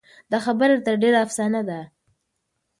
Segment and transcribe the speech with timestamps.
[0.31, 1.79] دا خبره تر ډېره افسانه ده.